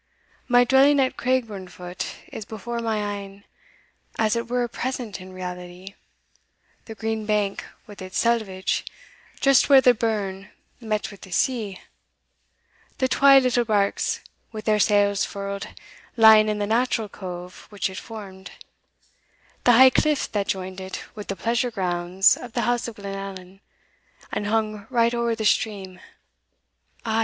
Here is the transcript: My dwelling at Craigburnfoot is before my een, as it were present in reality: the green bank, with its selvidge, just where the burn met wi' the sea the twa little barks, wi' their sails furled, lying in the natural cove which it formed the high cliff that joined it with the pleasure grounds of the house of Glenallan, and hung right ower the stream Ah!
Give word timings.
My 0.47 0.63
dwelling 0.63 0.99
at 0.99 1.15
Craigburnfoot 1.15 2.07
is 2.33 2.43
before 2.43 2.79
my 2.79 2.97
een, 3.01 3.43
as 4.17 4.35
it 4.35 4.47
were 4.47 4.67
present 4.67 5.21
in 5.21 5.31
reality: 5.31 5.93
the 6.85 6.95
green 6.95 7.27
bank, 7.27 7.63
with 7.85 8.01
its 8.01 8.17
selvidge, 8.17 8.83
just 9.39 9.69
where 9.69 9.79
the 9.79 9.93
burn 9.93 10.49
met 10.79 11.11
wi' 11.11 11.19
the 11.21 11.29
sea 11.31 11.79
the 12.97 13.07
twa 13.07 13.37
little 13.37 13.63
barks, 13.63 14.21
wi' 14.51 14.61
their 14.61 14.79
sails 14.79 15.23
furled, 15.23 15.67
lying 16.17 16.49
in 16.49 16.57
the 16.57 16.65
natural 16.65 17.07
cove 17.07 17.67
which 17.69 17.87
it 17.87 17.99
formed 17.99 18.49
the 19.65 19.73
high 19.73 19.91
cliff 19.91 20.31
that 20.31 20.47
joined 20.47 20.81
it 20.81 21.03
with 21.13 21.27
the 21.27 21.35
pleasure 21.35 21.69
grounds 21.69 22.35
of 22.35 22.53
the 22.53 22.61
house 22.61 22.87
of 22.87 22.95
Glenallan, 22.95 23.59
and 24.31 24.47
hung 24.47 24.87
right 24.89 25.13
ower 25.13 25.35
the 25.35 25.45
stream 25.45 25.99
Ah! 27.05 27.19